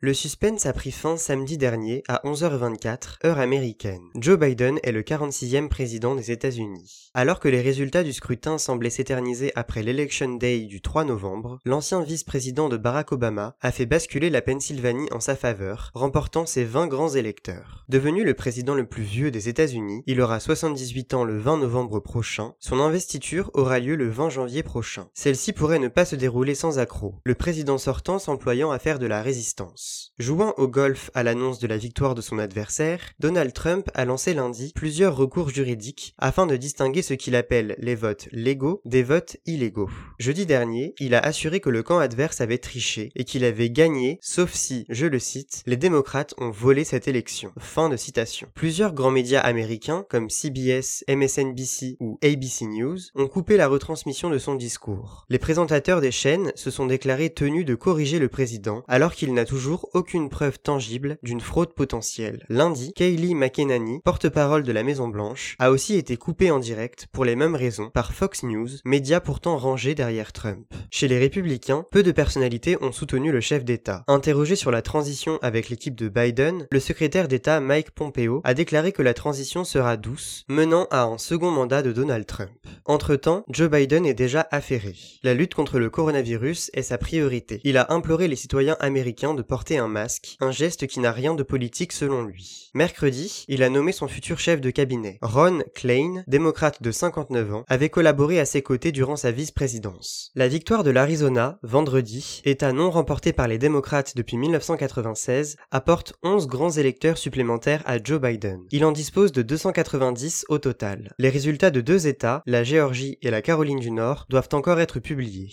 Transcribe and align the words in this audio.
Le 0.00 0.14
suspense 0.14 0.64
a 0.64 0.72
pris 0.72 0.92
fin 0.92 1.16
samedi 1.16 1.58
dernier 1.58 2.04
à 2.06 2.20
11h24, 2.24 3.26
heure 3.26 3.40
américaine. 3.40 4.04
Joe 4.14 4.38
Biden 4.38 4.78
est 4.84 4.92
le 4.92 5.02
46e 5.02 5.66
président 5.66 6.14
des 6.14 6.30
États-Unis. 6.30 7.10
Alors 7.14 7.40
que 7.40 7.48
les 7.48 7.60
résultats 7.60 8.04
du 8.04 8.12
scrutin 8.12 8.58
semblaient 8.58 8.90
s'éterniser 8.90 9.50
après 9.56 9.82
l'Election 9.82 10.36
Day 10.36 10.60
du 10.66 10.80
3 10.80 11.02
novembre, 11.02 11.58
l'ancien 11.64 12.00
vice-président 12.00 12.68
de 12.68 12.76
Barack 12.76 13.10
Obama 13.10 13.56
a 13.60 13.72
fait 13.72 13.86
basculer 13.86 14.30
la 14.30 14.40
Pennsylvanie 14.40 15.08
en 15.10 15.18
sa 15.18 15.34
faveur, 15.34 15.90
remportant 15.94 16.46
ses 16.46 16.62
20 16.62 16.86
grands 16.86 17.16
électeurs. 17.16 17.84
Devenu 17.88 18.22
le 18.22 18.34
président 18.34 18.74
le 18.74 18.86
plus 18.86 19.02
vieux 19.02 19.32
des 19.32 19.48
États-Unis, 19.48 20.04
il 20.06 20.20
aura 20.20 20.38
78 20.38 21.14
ans 21.14 21.24
le 21.24 21.38
20 21.38 21.56
novembre 21.56 21.98
prochain. 21.98 22.54
Son 22.60 22.78
investiture 22.78 23.50
aura 23.54 23.80
lieu 23.80 23.96
le 23.96 24.08
20 24.08 24.30
janvier 24.30 24.62
prochain. 24.62 25.08
Celle-ci 25.12 25.52
pourrait 25.52 25.80
ne 25.80 25.88
pas 25.88 26.04
se 26.04 26.14
dérouler 26.14 26.54
sans 26.54 26.78
accroc, 26.78 27.16
le 27.24 27.34
président 27.34 27.78
sortant 27.78 28.20
s'employant 28.20 28.70
à 28.70 28.78
faire 28.78 29.00
de 29.00 29.06
la 29.06 29.22
résistance. 29.22 29.87
Jouant 30.18 30.52
au 30.56 30.66
golf 30.66 31.10
à 31.14 31.22
l'annonce 31.22 31.60
de 31.60 31.68
la 31.68 31.76
victoire 31.76 32.16
de 32.16 32.20
son 32.20 32.40
adversaire, 32.40 33.00
Donald 33.20 33.52
Trump 33.52 33.88
a 33.94 34.04
lancé 34.04 34.34
lundi 34.34 34.72
plusieurs 34.74 35.16
recours 35.16 35.50
juridiques 35.50 36.14
afin 36.18 36.46
de 36.46 36.56
distinguer 36.56 37.02
ce 37.02 37.14
qu'il 37.14 37.36
appelle 37.36 37.76
les 37.78 37.94
votes 37.94 38.28
légaux 38.32 38.80
des 38.84 39.04
votes 39.04 39.36
illégaux. 39.46 39.88
Jeudi 40.18 40.44
dernier, 40.44 40.94
il 40.98 41.14
a 41.14 41.20
assuré 41.20 41.60
que 41.60 41.70
le 41.70 41.84
camp 41.84 41.98
adverse 41.98 42.40
avait 42.40 42.58
triché 42.58 43.12
et 43.14 43.24
qu'il 43.24 43.44
avait 43.44 43.70
gagné, 43.70 44.18
sauf 44.20 44.52
si, 44.54 44.86
je 44.88 45.06
le 45.06 45.20
cite, 45.20 45.62
les 45.66 45.76
démocrates 45.76 46.34
ont 46.38 46.50
volé 46.50 46.82
cette 46.82 47.06
élection. 47.06 47.52
Fin 47.58 47.88
de 47.88 47.96
citation. 47.96 48.48
Plusieurs 48.54 48.94
grands 48.94 49.12
médias 49.12 49.40
américains, 49.40 50.04
comme 50.10 50.30
CBS, 50.30 51.04
MSNBC 51.08 51.96
ou 52.00 52.18
ABC 52.24 52.66
News, 52.66 52.98
ont 53.14 53.28
coupé 53.28 53.56
la 53.56 53.68
retransmission 53.68 54.30
de 54.30 54.38
son 54.38 54.56
discours. 54.56 55.26
Les 55.28 55.38
présentateurs 55.38 56.00
des 56.00 56.10
chaînes 56.10 56.50
se 56.56 56.72
sont 56.72 56.86
déclarés 56.86 57.30
tenus 57.30 57.64
de 57.64 57.76
corriger 57.76 58.18
le 58.18 58.28
président 58.28 58.82
alors 58.88 59.14
qu'il 59.14 59.32
n'a 59.32 59.44
toujours 59.44 59.77
aucune 59.94 60.28
preuve 60.28 60.58
tangible 60.58 61.18
d'une 61.22 61.40
fraude 61.40 61.74
potentielle. 61.74 62.44
Lundi, 62.48 62.92
Kayleigh 62.94 63.34
McEnany, 63.34 64.00
porte-parole 64.04 64.62
de 64.62 64.72
la 64.72 64.82
Maison 64.82 65.08
Blanche, 65.08 65.56
a 65.58 65.70
aussi 65.70 65.96
été 65.96 66.16
coupée 66.16 66.50
en 66.50 66.58
direct 66.58 67.06
pour 67.12 67.24
les 67.24 67.36
mêmes 67.36 67.54
raisons 67.54 67.90
par 67.90 68.12
Fox 68.12 68.42
News, 68.42 68.68
média 68.84 69.20
pourtant 69.20 69.56
rangé 69.58 69.94
derrière 69.94 70.32
Trump. 70.32 70.66
Chez 70.90 71.08
les 71.08 71.18
républicains, 71.18 71.84
peu 71.90 72.02
de 72.02 72.12
personnalités 72.12 72.76
ont 72.82 72.92
soutenu 72.92 73.32
le 73.32 73.40
chef 73.40 73.64
d'État. 73.64 74.04
Interrogé 74.08 74.56
sur 74.56 74.70
la 74.70 74.82
transition 74.82 75.38
avec 75.42 75.68
l'équipe 75.68 75.94
de 75.94 76.08
Biden, 76.08 76.66
le 76.70 76.80
secrétaire 76.80 77.28
d'État 77.28 77.60
Mike 77.60 77.90
Pompeo 77.90 78.40
a 78.44 78.54
déclaré 78.54 78.92
que 78.92 79.02
la 79.02 79.14
transition 79.14 79.64
sera 79.64 79.96
douce, 79.96 80.44
menant 80.48 80.86
à 80.90 81.04
un 81.04 81.18
second 81.18 81.50
mandat 81.50 81.82
de 81.82 81.92
Donald 81.92 82.26
Trump. 82.26 82.50
Entre-temps, 82.84 83.44
Joe 83.48 83.70
Biden 83.70 84.06
est 84.06 84.14
déjà 84.14 84.46
affairé. 84.50 84.94
La 85.22 85.34
lutte 85.34 85.54
contre 85.54 85.78
le 85.78 85.90
coronavirus 85.90 86.70
est 86.74 86.82
sa 86.82 86.98
priorité. 86.98 87.60
Il 87.64 87.76
a 87.76 87.92
imploré 87.92 88.28
les 88.28 88.36
citoyens 88.36 88.76
américains 88.80 89.34
de 89.34 89.42
porter 89.42 89.67
un 89.76 89.88
masque, 89.88 90.36
un 90.40 90.50
geste 90.50 90.86
qui 90.86 91.00
n'a 91.00 91.12
rien 91.12 91.34
de 91.34 91.42
politique 91.42 91.92
selon 91.92 92.22
lui. 92.22 92.70
Mercredi, 92.74 93.44
il 93.48 93.62
a 93.62 93.68
nommé 93.68 93.92
son 93.92 94.08
futur 94.08 94.38
chef 94.38 94.60
de 94.60 94.70
cabinet. 94.70 95.18
Ron 95.20 95.60
Klein, 95.74 96.22
démocrate 96.26 96.82
de 96.82 96.90
59 96.90 97.54
ans, 97.54 97.64
avait 97.68 97.90
collaboré 97.90 98.40
à 98.40 98.46
ses 98.46 98.62
côtés 98.62 98.92
durant 98.92 99.16
sa 99.16 99.30
vice-présidence. 99.30 100.30
La 100.34 100.48
victoire 100.48 100.84
de 100.84 100.90
l'Arizona, 100.90 101.58
vendredi, 101.62 102.40
état 102.44 102.72
non 102.72 102.90
remporté 102.90 103.32
par 103.32 103.48
les 103.48 103.58
démocrates 103.58 104.16
depuis 104.16 104.38
1996, 104.38 105.56
apporte 105.70 106.14
11 106.22 106.46
grands 106.46 106.70
électeurs 106.70 107.18
supplémentaires 107.18 107.82
à 107.84 108.02
Joe 108.02 108.20
Biden. 108.20 108.60
Il 108.70 108.84
en 108.84 108.92
dispose 108.92 109.32
de 109.32 109.42
290 109.42 110.46
au 110.48 110.58
total. 110.58 111.12
Les 111.18 111.30
résultats 111.30 111.70
de 111.70 111.80
deux 111.80 112.06
États, 112.06 112.42
la 112.46 112.64
Géorgie 112.64 113.18
et 113.22 113.30
la 113.30 113.42
Caroline 113.42 113.80
du 113.80 113.90
Nord, 113.90 114.26
doivent 114.28 114.48
encore 114.52 114.80
être 114.80 115.00
publiés. 115.00 115.50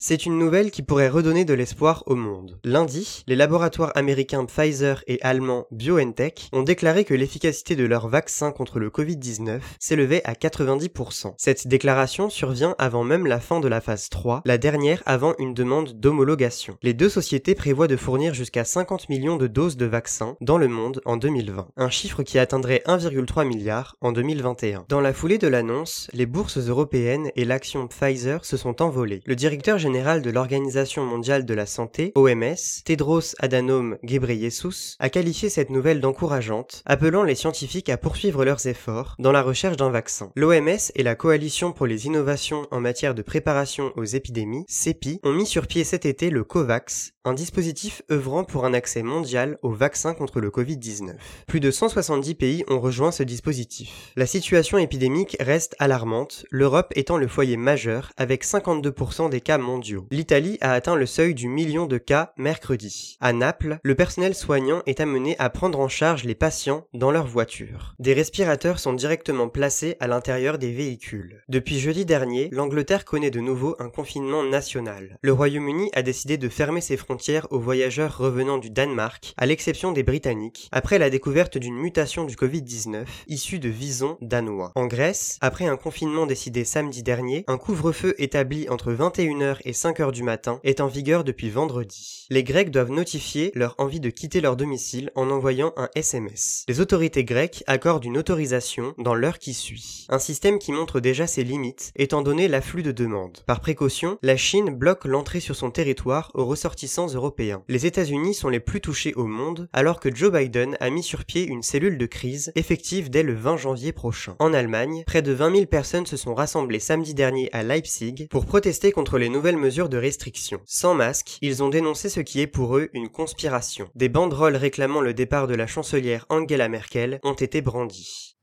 C'est 0.00 0.26
une 0.26 0.38
nouvelle 0.38 0.70
qui 0.70 0.82
pourrait 0.82 1.08
redonner 1.08 1.44
de 1.44 1.54
l'espoir 1.54 2.04
au 2.06 2.14
monde. 2.14 2.60
Lundi, 2.62 3.24
les 3.26 3.34
laboratoires 3.34 3.90
américains 3.96 4.44
Pfizer 4.44 5.02
et 5.08 5.20
allemands 5.22 5.66
BioNTech 5.72 6.50
ont 6.52 6.62
déclaré 6.62 7.04
que 7.04 7.14
l'efficacité 7.14 7.74
de 7.74 7.82
leur 7.82 8.06
vaccin 8.06 8.52
contre 8.52 8.78
le 8.78 8.90
Covid-19 8.90 9.58
s'élevait 9.80 10.22
à 10.22 10.34
90%. 10.34 11.34
Cette 11.36 11.66
déclaration 11.66 12.30
survient 12.30 12.76
avant 12.78 13.02
même 13.02 13.26
la 13.26 13.40
fin 13.40 13.58
de 13.58 13.66
la 13.66 13.80
phase 13.80 14.08
3, 14.08 14.42
la 14.44 14.56
dernière 14.56 15.02
avant 15.04 15.34
une 15.40 15.52
demande 15.52 15.94
d'homologation. 15.98 16.78
Les 16.84 16.94
deux 16.94 17.08
sociétés 17.08 17.56
prévoient 17.56 17.88
de 17.88 17.96
fournir 17.96 18.34
jusqu'à 18.34 18.62
50 18.62 19.08
millions 19.08 19.36
de 19.36 19.48
doses 19.48 19.76
de 19.76 19.86
vaccins 19.86 20.36
dans 20.40 20.58
le 20.58 20.68
monde 20.68 21.00
en 21.06 21.16
2020, 21.16 21.70
un 21.76 21.90
chiffre 21.90 22.22
qui 22.22 22.38
atteindrait 22.38 22.84
1,3 22.86 23.44
milliard 23.44 23.96
en 24.00 24.12
2021. 24.12 24.84
Dans 24.88 25.00
la 25.00 25.12
foulée 25.12 25.38
de 25.38 25.48
l'annonce, 25.48 26.08
les 26.12 26.26
bourses 26.26 26.58
européennes 26.58 27.32
et 27.34 27.44
l'action 27.44 27.88
Pfizer 27.88 28.44
se 28.44 28.56
sont 28.56 28.80
envolées. 28.80 29.22
Le 29.26 29.34
directeur 29.34 29.76
général 29.88 30.20
de 30.20 30.28
l'Organisation 30.28 31.06
mondiale 31.06 31.46
de 31.46 31.54
la 31.54 31.64
santé, 31.64 32.12
OMS, 32.14 32.82
Tedros 32.84 33.34
Adhanom 33.38 33.96
Ghebreyesus, 34.04 34.96
a 34.98 35.08
qualifié 35.08 35.48
cette 35.48 35.70
nouvelle 35.70 36.02
d'encourageante, 36.02 36.82
appelant 36.84 37.22
les 37.22 37.34
scientifiques 37.34 37.88
à 37.88 37.96
poursuivre 37.96 38.44
leurs 38.44 38.66
efforts 38.66 39.16
dans 39.18 39.32
la 39.32 39.40
recherche 39.40 39.78
d'un 39.78 39.88
vaccin. 39.88 40.30
L'OMS 40.36 40.92
et 40.94 41.02
la 41.02 41.14
Coalition 41.14 41.72
pour 41.72 41.86
les 41.86 42.04
innovations 42.04 42.66
en 42.70 42.80
matière 42.80 43.14
de 43.14 43.22
préparation 43.22 43.92
aux 43.96 44.04
épidémies, 44.04 44.66
CEPI, 44.68 45.20
ont 45.22 45.32
mis 45.32 45.46
sur 45.46 45.66
pied 45.66 45.84
cet 45.84 46.04
été 46.04 46.28
le 46.28 46.44
COVAX, 46.44 47.14
un 47.24 47.32
dispositif 47.32 48.02
œuvrant 48.10 48.44
pour 48.44 48.66
un 48.66 48.74
accès 48.74 49.02
mondial 49.02 49.56
au 49.62 49.70
vaccin 49.70 50.12
contre 50.12 50.40
le 50.40 50.50
Covid-19. 50.50 51.14
Plus 51.46 51.60
de 51.60 51.70
170 51.70 52.34
pays 52.34 52.64
ont 52.68 52.80
rejoint 52.80 53.10
ce 53.10 53.22
dispositif. 53.22 54.12
La 54.16 54.26
situation 54.26 54.76
épidémique 54.76 55.36
reste 55.40 55.76
alarmante, 55.78 56.44
l'Europe 56.50 56.92
étant 56.94 57.16
le 57.16 57.28
foyer 57.28 57.56
majeur 57.56 58.12
avec 58.18 58.44
52% 58.44 59.30
des 59.30 59.40
cas 59.40 59.56
mondiaux 59.56 59.77
L'Italie 60.10 60.58
a 60.60 60.72
atteint 60.72 60.96
le 60.96 61.06
seuil 61.06 61.34
du 61.34 61.48
million 61.48 61.86
de 61.86 61.98
cas 61.98 62.32
mercredi. 62.36 63.16
À 63.20 63.32
Naples, 63.32 63.78
le 63.82 63.94
personnel 63.94 64.34
soignant 64.34 64.82
est 64.86 65.00
amené 65.00 65.36
à 65.38 65.50
prendre 65.50 65.80
en 65.80 65.88
charge 65.88 66.24
les 66.24 66.34
patients 66.34 66.86
dans 66.94 67.10
leur 67.10 67.26
voiture. 67.26 67.94
Des 67.98 68.14
respirateurs 68.14 68.78
sont 68.78 68.92
directement 68.92 69.48
placés 69.48 69.96
à 70.00 70.06
l'intérieur 70.06 70.58
des 70.58 70.72
véhicules. 70.72 71.42
Depuis 71.48 71.78
jeudi 71.78 72.04
dernier, 72.04 72.48
l'Angleterre 72.52 73.04
connaît 73.04 73.30
de 73.30 73.40
nouveau 73.40 73.76
un 73.78 73.88
confinement 73.88 74.42
national. 74.42 75.18
Le 75.22 75.32
Royaume-Uni 75.32 75.90
a 75.94 76.02
décidé 76.02 76.36
de 76.38 76.48
fermer 76.48 76.80
ses 76.80 76.96
frontières 76.96 77.46
aux 77.50 77.60
voyageurs 77.60 78.18
revenant 78.18 78.58
du 78.58 78.70
Danemark, 78.70 79.34
à 79.36 79.46
l'exception 79.46 79.92
des 79.92 80.02
Britanniques, 80.02 80.68
après 80.72 80.98
la 80.98 81.10
découverte 81.10 81.58
d'une 81.58 81.76
mutation 81.76 82.24
du 82.24 82.34
Covid-19 82.34 83.04
issue 83.28 83.58
de 83.58 83.68
visons 83.68 84.18
danois. 84.20 84.72
En 84.74 84.86
Grèce, 84.86 85.38
après 85.40 85.66
un 85.66 85.76
confinement 85.76 86.26
décidé 86.26 86.64
samedi 86.64 87.02
dernier, 87.02 87.44
un 87.46 87.58
couvre-feu 87.58 88.14
établi 88.18 88.68
entre 88.68 88.92
21h 88.92 89.58
et 89.64 89.67
et 89.68 89.74
5 89.74 90.00
heures 90.00 90.12
du 90.12 90.22
matin 90.22 90.60
est 90.64 90.80
en 90.80 90.86
vigueur 90.86 91.24
depuis 91.24 91.50
vendredi. 91.50 92.26
Les 92.30 92.42
Grecs 92.42 92.70
doivent 92.70 92.90
notifier 92.90 93.52
leur 93.54 93.74
envie 93.76 94.00
de 94.00 94.08
quitter 94.08 94.40
leur 94.40 94.56
domicile 94.56 95.10
en 95.14 95.30
envoyant 95.30 95.74
un 95.76 95.90
SMS. 95.94 96.64
Les 96.68 96.80
autorités 96.80 97.22
grecques 97.22 97.64
accordent 97.66 98.06
une 98.06 98.16
autorisation 98.16 98.94
dans 98.96 99.14
l'heure 99.14 99.38
qui 99.38 99.52
suit. 99.52 100.06
Un 100.08 100.18
système 100.18 100.58
qui 100.58 100.72
montre 100.72 101.00
déjà 101.00 101.26
ses 101.26 101.44
limites 101.44 101.92
étant 101.96 102.22
donné 102.22 102.48
l'afflux 102.48 102.82
de 102.82 102.92
demandes. 102.92 103.38
Par 103.46 103.60
précaution, 103.60 104.18
la 104.22 104.38
Chine 104.38 104.70
bloque 104.70 105.04
l'entrée 105.04 105.40
sur 105.40 105.54
son 105.54 105.70
territoire 105.70 106.30
aux 106.32 106.46
ressortissants 106.46 107.08
européens. 107.08 107.62
Les 107.68 107.84
États-Unis 107.84 108.32
sont 108.32 108.48
les 108.48 108.60
plus 108.60 108.80
touchés 108.80 109.12
au 109.14 109.26
monde 109.26 109.68
alors 109.74 110.00
que 110.00 110.14
Joe 110.14 110.32
Biden 110.32 110.78
a 110.80 110.88
mis 110.88 111.02
sur 111.02 111.26
pied 111.26 111.44
une 111.44 111.62
cellule 111.62 111.98
de 111.98 112.06
crise 112.06 112.52
effective 112.54 113.10
dès 113.10 113.22
le 113.22 113.34
20 113.34 113.58
janvier 113.58 113.92
prochain. 113.92 114.34
En 114.38 114.54
Allemagne, 114.54 115.02
près 115.06 115.20
de 115.20 115.32
20 115.32 115.52
000 115.52 115.66
personnes 115.66 116.06
se 116.06 116.16
sont 116.16 116.34
rassemblées 116.34 116.80
samedi 116.80 117.12
dernier 117.12 117.50
à 117.52 117.62
Leipzig 117.62 118.28
pour 118.30 118.46
protester 118.46 118.92
contre 118.92 119.18
les 119.18 119.28
nouvelles 119.28 119.57
mesures 119.58 119.88
de 119.88 119.98
restriction. 119.98 120.60
Sans 120.64 120.94
masque, 120.94 121.38
ils 121.42 121.62
ont 121.62 121.68
dénoncé 121.68 122.08
ce 122.08 122.20
qui 122.20 122.40
est 122.40 122.46
pour 122.46 122.78
eux 122.78 122.88
une 122.94 123.08
conspiration. 123.08 123.90
Des 123.94 124.08
banderoles 124.08 124.56
réclamant 124.56 125.00
le 125.00 125.14
départ 125.14 125.46
de 125.46 125.54
la 125.54 125.66
chancelière 125.66 126.26
Angela 126.30 126.68
Merkel 126.68 127.20
ont 127.24 127.34
été 127.34 127.60
brandies. 127.60 128.36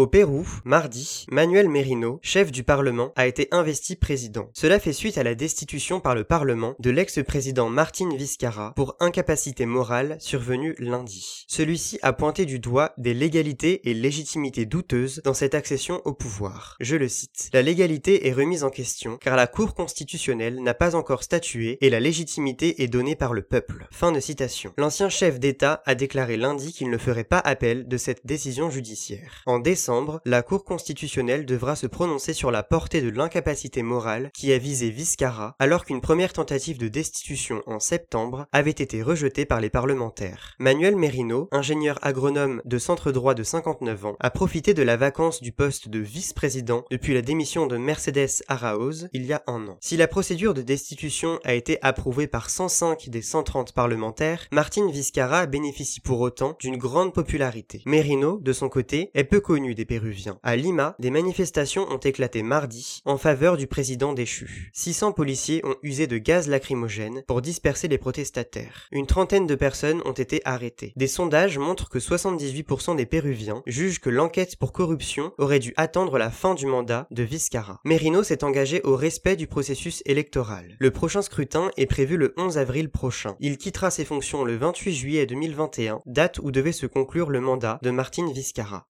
Au 0.00 0.06
Pérou, 0.06 0.46
mardi, 0.64 1.26
Manuel 1.30 1.68
Merino, 1.68 2.20
chef 2.22 2.50
du 2.50 2.62
Parlement, 2.62 3.12
a 3.16 3.26
été 3.26 3.48
investi 3.50 3.96
président. 3.96 4.48
Cela 4.54 4.80
fait 4.80 4.94
suite 4.94 5.18
à 5.18 5.22
la 5.22 5.34
destitution 5.34 6.00
par 6.00 6.14
le 6.14 6.24
Parlement 6.24 6.74
de 6.78 6.88
l'ex-président 6.88 7.68
Martin 7.68 8.08
Vizcarra 8.16 8.72
pour 8.76 8.96
incapacité 9.00 9.66
morale 9.66 10.16
survenue 10.18 10.74
lundi. 10.78 11.44
Celui-ci 11.48 11.98
a 12.00 12.14
pointé 12.14 12.46
du 12.46 12.60
doigt 12.60 12.94
des 12.96 13.12
légalités 13.12 13.90
et 13.90 13.92
légitimités 13.92 14.64
douteuses 14.64 15.20
dans 15.22 15.34
cette 15.34 15.54
accession 15.54 16.00
au 16.06 16.14
pouvoir. 16.14 16.76
Je 16.80 16.96
le 16.96 17.06
cite. 17.06 17.50
La 17.52 17.60
légalité 17.60 18.26
est 18.26 18.32
remise 18.32 18.64
en 18.64 18.70
question 18.70 19.18
car 19.18 19.36
la 19.36 19.46
Cour 19.46 19.74
constitutionnelle 19.74 20.62
n'a 20.62 20.72
pas 20.72 20.94
encore 20.94 21.24
statué 21.24 21.76
et 21.82 21.90
la 21.90 22.00
légitimité 22.00 22.82
est 22.82 22.88
donnée 22.88 23.16
par 23.16 23.34
le 23.34 23.42
peuple. 23.42 23.86
Fin 23.90 24.12
de 24.12 24.20
citation. 24.20 24.72
L'ancien 24.78 25.10
chef 25.10 25.38
d'État 25.38 25.82
a 25.84 25.94
déclaré 25.94 26.38
lundi 26.38 26.72
qu'il 26.72 26.88
ne 26.88 26.96
ferait 26.96 27.22
pas 27.22 27.40
appel 27.40 27.86
de 27.86 27.98
cette 27.98 28.24
décision 28.24 28.70
judiciaire. 28.70 29.42
En 29.44 29.58
décembre, 29.58 29.89
la 30.24 30.42
Cour 30.42 30.64
constitutionnelle 30.64 31.46
devra 31.46 31.74
se 31.74 31.88
prononcer 31.88 32.32
sur 32.32 32.52
la 32.52 32.62
portée 32.62 33.02
de 33.02 33.08
l'incapacité 33.08 33.82
morale 33.82 34.30
qui 34.32 34.52
a 34.52 34.58
visé 34.58 34.88
Viscara, 34.88 35.56
alors 35.58 35.84
qu'une 35.84 36.00
première 36.00 36.32
tentative 36.32 36.78
de 36.78 36.86
destitution 36.86 37.62
en 37.66 37.80
septembre 37.80 38.46
avait 38.52 38.70
été 38.70 39.02
rejetée 39.02 39.46
par 39.46 39.60
les 39.60 39.68
parlementaires. 39.68 40.54
Manuel 40.60 40.94
Merino, 40.94 41.48
ingénieur 41.50 41.98
agronome 42.02 42.62
de 42.64 42.78
centre 42.78 43.10
droit 43.10 43.34
de 43.34 43.42
59 43.42 44.06
ans, 44.06 44.16
a 44.20 44.30
profité 44.30 44.74
de 44.74 44.82
la 44.84 44.96
vacance 44.96 45.42
du 45.42 45.50
poste 45.50 45.88
de 45.88 45.98
vice-président 45.98 46.84
depuis 46.92 47.14
la 47.14 47.22
démission 47.22 47.66
de 47.66 47.76
Mercedes 47.76 48.44
Araoz 48.46 49.08
il 49.12 49.26
y 49.26 49.32
a 49.32 49.42
un 49.48 49.66
an. 49.66 49.76
Si 49.80 49.96
la 49.96 50.06
procédure 50.06 50.54
de 50.54 50.62
destitution 50.62 51.40
a 51.42 51.54
été 51.54 51.78
approuvée 51.82 52.28
par 52.28 52.48
105 52.48 53.08
des 53.08 53.22
130 53.22 53.72
parlementaires, 53.72 54.46
Martin 54.52 54.88
Vizcarra 54.88 55.46
bénéficie 55.46 56.00
pour 56.00 56.20
autant 56.20 56.56
d'une 56.60 56.76
grande 56.76 57.12
popularité. 57.12 57.82
Merino, 57.86 58.38
de 58.40 58.52
son 58.52 58.68
côté, 58.68 59.10
est 59.14 59.24
peu 59.24 59.40
connu 59.40 59.69
des 59.74 59.84
Péruviens. 59.84 60.38
À 60.42 60.56
Lima, 60.56 60.94
des 60.98 61.10
manifestations 61.10 61.88
ont 61.90 61.98
éclaté 61.98 62.42
mardi 62.42 63.02
en 63.04 63.18
faveur 63.18 63.56
du 63.56 63.66
président 63.66 64.12
déchu. 64.12 64.70
600 64.72 65.12
policiers 65.12 65.64
ont 65.64 65.76
usé 65.82 66.06
de 66.06 66.18
gaz 66.18 66.48
lacrymogène 66.48 67.22
pour 67.26 67.42
disperser 67.42 67.88
les 67.88 67.98
protestataires. 67.98 68.88
Une 68.92 69.06
trentaine 69.06 69.46
de 69.46 69.54
personnes 69.54 70.02
ont 70.04 70.12
été 70.12 70.40
arrêtées. 70.44 70.92
Des 70.96 71.06
sondages 71.06 71.58
montrent 71.58 71.88
que 71.88 71.98
78% 71.98 72.96
des 72.96 73.06
Péruviens 73.06 73.62
jugent 73.66 74.00
que 74.00 74.10
l'enquête 74.10 74.56
pour 74.56 74.72
corruption 74.72 75.32
aurait 75.38 75.58
dû 75.58 75.72
attendre 75.76 76.18
la 76.18 76.30
fin 76.30 76.54
du 76.54 76.66
mandat 76.66 77.06
de 77.10 77.22
Vizcarra. 77.22 77.80
Merino 77.84 78.22
s'est 78.22 78.44
engagé 78.44 78.80
au 78.82 78.96
respect 78.96 79.36
du 79.36 79.46
processus 79.46 80.02
électoral. 80.06 80.76
Le 80.78 80.90
prochain 80.90 81.22
scrutin 81.22 81.70
est 81.76 81.86
prévu 81.86 82.16
le 82.16 82.34
11 82.36 82.58
avril 82.58 82.90
prochain. 82.90 83.36
Il 83.40 83.58
quittera 83.58 83.90
ses 83.90 84.04
fonctions 84.04 84.44
le 84.44 84.56
28 84.56 84.92
juillet 84.94 85.26
2021, 85.26 86.00
date 86.06 86.38
où 86.42 86.50
devait 86.50 86.72
se 86.72 86.86
conclure 86.86 87.30
le 87.30 87.40
mandat 87.40 87.78
de 87.82 87.90
Martin 87.90 88.30
Vizcarra. 88.32 88.86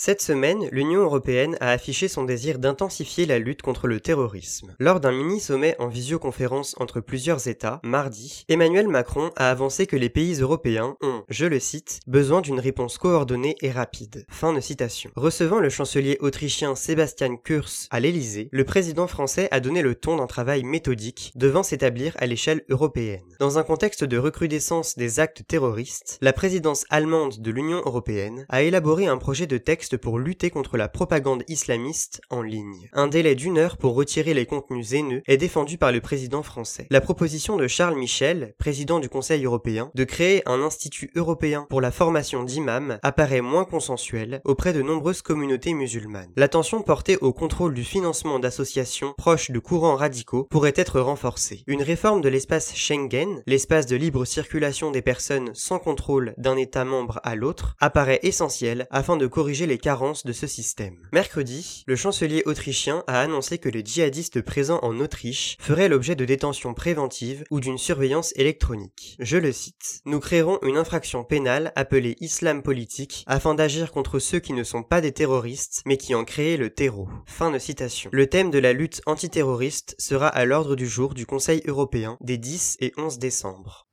Cette 0.00 0.22
semaine, 0.22 0.68
l'Union 0.70 1.00
européenne 1.00 1.56
a 1.58 1.72
affiché 1.72 2.06
son 2.06 2.22
désir 2.22 2.60
d'intensifier 2.60 3.26
la 3.26 3.40
lutte 3.40 3.62
contre 3.62 3.88
le 3.88 3.98
terrorisme. 3.98 4.76
Lors 4.78 5.00
d'un 5.00 5.10
mini-sommet 5.10 5.74
en 5.80 5.88
visioconférence 5.88 6.76
entre 6.78 7.00
plusieurs 7.00 7.48
États, 7.48 7.80
mardi, 7.82 8.44
Emmanuel 8.48 8.86
Macron 8.86 9.32
a 9.34 9.50
avancé 9.50 9.88
que 9.88 9.96
les 9.96 10.08
pays 10.08 10.40
européens 10.40 10.96
ont, 11.02 11.24
je 11.28 11.46
le 11.46 11.58
cite, 11.58 11.98
besoin 12.06 12.42
d'une 12.42 12.60
réponse 12.60 12.96
coordonnée 12.96 13.56
et 13.60 13.72
rapide. 13.72 14.24
Fin 14.28 14.52
de 14.52 14.60
citation. 14.60 15.10
Recevant 15.16 15.58
le 15.58 15.68
chancelier 15.68 16.16
autrichien 16.20 16.76
Sebastian 16.76 17.36
Kurz 17.36 17.88
à 17.90 17.98
l'Élysée, 17.98 18.50
le 18.52 18.62
président 18.62 19.08
français 19.08 19.48
a 19.50 19.58
donné 19.58 19.82
le 19.82 19.96
ton 19.96 20.18
d'un 20.18 20.28
travail 20.28 20.62
méthodique 20.62 21.32
devant 21.34 21.64
s'établir 21.64 22.14
à 22.18 22.26
l'échelle 22.26 22.62
européenne. 22.68 23.24
Dans 23.40 23.58
un 23.58 23.64
contexte 23.64 24.04
de 24.04 24.16
recrudescence 24.16 24.96
des 24.96 25.18
actes 25.18 25.42
terroristes, 25.48 26.18
la 26.20 26.32
présidence 26.32 26.84
allemande 26.88 27.40
de 27.40 27.50
l'Union 27.50 27.82
européenne 27.84 28.46
a 28.48 28.62
élaboré 28.62 29.08
un 29.08 29.18
projet 29.18 29.48
de 29.48 29.58
texte 29.58 29.87
pour 29.96 30.18
lutter 30.18 30.50
contre 30.50 30.76
la 30.76 30.88
propagande 30.88 31.44
islamiste 31.48 32.20
en 32.30 32.42
ligne. 32.42 32.88
Un 32.92 33.08
délai 33.08 33.34
d'une 33.34 33.58
heure 33.58 33.76
pour 33.76 33.94
retirer 33.94 34.34
les 34.34 34.46
contenus 34.46 34.92
haineux 34.92 35.22
est 35.26 35.36
défendu 35.36 35.78
par 35.78 35.92
le 35.92 36.00
président 36.00 36.42
français. 36.42 36.86
La 36.90 37.00
proposition 37.00 37.56
de 37.56 37.66
Charles 37.66 37.96
Michel, 37.96 38.54
président 38.58 39.00
du 39.00 39.08
Conseil 39.08 39.44
européen, 39.44 39.90
de 39.94 40.04
créer 40.04 40.42
un 40.46 40.60
institut 40.60 41.10
européen 41.14 41.66
pour 41.68 41.80
la 41.80 41.90
formation 41.90 42.42
d'imams 42.42 42.98
apparaît 43.02 43.40
moins 43.40 43.64
consensuelle 43.64 44.40
auprès 44.44 44.72
de 44.72 44.82
nombreuses 44.82 45.22
communautés 45.22 45.74
musulmanes. 45.74 46.32
L'attention 46.36 46.82
portée 46.82 47.16
au 47.18 47.32
contrôle 47.32 47.74
du 47.74 47.84
financement 47.84 48.38
d'associations 48.38 49.14
proches 49.16 49.50
de 49.50 49.58
courants 49.58 49.96
radicaux 49.96 50.46
pourrait 50.50 50.72
être 50.76 51.00
renforcée. 51.00 51.64
Une 51.66 51.82
réforme 51.82 52.20
de 52.20 52.28
l'espace 52.28 52.74
Schengen, 52.74 53.42
l'espace 53.46 53.86
de 53.86 53.96
libre 53.96 54.24
circulation 54.24 54.90
des 54.90 55.02
personnes 55.02 55.50
sans 55.54 55.78
contrôle 55.78 56.34
d'un 56.36 56.56
État 56.56 56.84
membre 56.84 57.20
à 57.22 57.34
l'autre, 57.34 57.76
apparaît 57.80 58.20
essentielle 58.22 58.86
afin 58.90 59.16
de 59.16 59.26
corriger 59.26 59.66
carences 59.78 60.26
de 60.26 60.32
ce 60.32 60.46
système. 60.46 60.96
Mercredi, 61.12 61.84
le 61.86 61.96
chancelier 61.96 62.42
autrichien 62.44 63.02
a 63.06 63.20
annoncé 63.20 63.58
que 63.58 63.68
les 63.68 63.84
djihadistes 63.84 64.42
présents 64.42 64.80
en 64.82 65.00
Autriche 65.00 65.56
feraient 65.60 65.88
l'objet 65.88 66.16
de 66.16 66.24
détention 66.24 66.74
préventive 66.74 67.44
ou 67.50 67.60
d'une 67.60 67.78
surveillance 67.78 68.32
électronique. 68.36 69.16
Je 69.18 69.36
le 69.36 69.52
cite. 69.52 70.00
Nous 70.04 70.20
créerons 70.20 70.58
une 70.62 70.76
infraction 70.76 71.24
pénale 71.24 71.72
appelée 71.76 72.16
islam 72.20 72.62
politique 72.62 73.24
afin 73.26 73.54
d'agir 73.54 73.92
contre 73.92 74.18
ceux 74.18 74.40
qui 74.40 74.52
ne 74.52 74.64
sont 74.64 74.82
pas 74.82 75.00
des 75.00 75.12
terroristes 75.12 75.82
mais 75.86 75.96
qui 75.96 76.14
ont 76.14 76.24
créé 76.24 76.56
le 76.56 76.70
terreau. 76.70 77.08
Fin 77.26 77.50
de 77.50 77.58
citation. 77.58 78.10
Le 78.12 78.26
thème 78.26 78.50
de 78.50 78.58
la 78.58 78.72
lutte 78.72 79.00
antiterroriste 79.06 79.94
sera 79.98 80.28
à 80.28 80.44
l'ordre 80.44 80.76
du 80.76 80.86
jour 80.86 81.14
du 81.14 81.26
Conseil 81.26 81.62
européen 81.66 82.16
des 82.20 82.38
10 82.38 82.78
et 82.80 82.92
11 82.96 83.18
décembre. 83.18 83.88